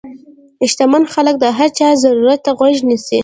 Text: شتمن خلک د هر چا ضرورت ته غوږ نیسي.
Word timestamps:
شتمن 0.71 1.03
خلک 1.13 1.35
د 1.39 1.45
هر 1.57 1.69
چا 1.77 1.87
ضرورت 2.03 2.39
ته 2.45 2.51
غوږ 2.57 2.77
نیسي. 2.89 3.19